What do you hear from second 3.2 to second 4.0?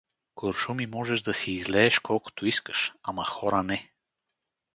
хора не.